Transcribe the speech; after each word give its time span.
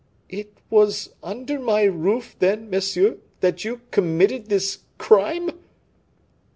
"It 0.29 0.57
was 0.71 1.11
under 1.21 1.59
my 1.59 1.83
roof, 1.83 2.35
then, 2.39 2.71
monsieur, 2.71 3.17
that 3.41 3.63
you 3.63 3.81
committed 3.91 4.49
this 4.49 4.79
crime?" 4.97 5.51